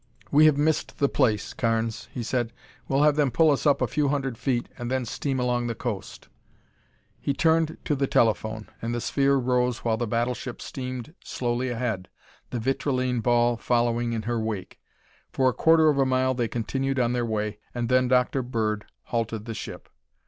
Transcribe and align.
"We 0.31 0.47
have 0.47 0.57
missed 0.57 0.97
the 0.97 1.07
place, 1.07 1.53
Carnes," 1.53 2.09
he 2.11 2.23
said. 2.23 2.53
"We'll 2.87 3.03
have 3.03 3.17
them 3.17 3.29
pull 3.29 3.51
us 3.51 3.67
up 3.67 3.83
a 3.83 3.87
few 3.87 4.07
hundred 4.07 4.35
feet 4.35 4.67
and 4.75 4.89
then 4.89 5.05
steam 5.05 5.39
along 5.39 5.67
the 5.67 5.75
coast." 5.75 6.27
He 7.19 7.35
turned 7.35 7.77
to 7.85 7.93
the 7.95 8.07
telephone 8.07 8.67
and 8.81 8.95
the 8.95 8.99
sphere 8.99 9.35
rose 9.35 9.85
while 9.85 9.97
the 9.97 10.07
battleship 10.07 10.59
steamed 10.59 11.13
slowly 11.23 11.69
ahead, 11.69 12.09
the 12.49 12.57
vitrilene 12.59 13.19
ball 13.19 13.57
following 13.57 14.13
in 14.13 14.23
her 14.23 14.39
wake. 14.39 14.79
For 15.31 15.49
a 15.49 15.53
quarter 15.53 15.87
of 15.87 15.99
a 15.99 16.05
mile 16.07 16.33
they 16.33 16.47
continued 16.47 16.97
on 16.99 17.13
their 17.13 17.23
way, 17.23 17.59
and 17.75 17.87
then 17.87 18.07
Dr. 18.07 18.41
Bird 18.41 18.85
halted 19.03 19.45
the 19.45 19.53
ship. 19.53 19.87